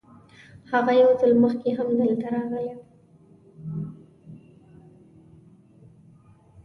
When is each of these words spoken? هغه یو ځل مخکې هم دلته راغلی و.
هغه 0.71 0.91
یو 1.01 1.09
ځل 1.21 1.31
مخکې 1.43 1.69
هم 1.77 1.89
دلته 1.99 2.25
راغلی 2.33 2.67
و. 2.77 2.79